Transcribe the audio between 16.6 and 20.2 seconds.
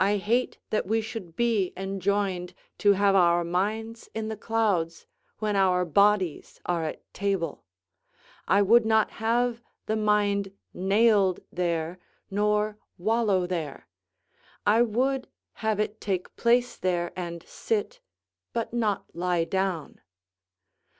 there and sit, but not lie down.